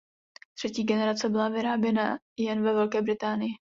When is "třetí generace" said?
0.57-1.29